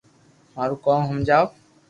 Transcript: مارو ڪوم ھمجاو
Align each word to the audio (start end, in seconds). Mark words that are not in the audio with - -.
مارو 0.55 0.75
ڪوم 0.85 1.01
ھمجاو 1.09 1.45